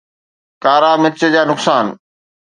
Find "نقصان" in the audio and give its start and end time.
1.51-1.85